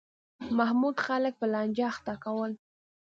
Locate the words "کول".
2.23-2.51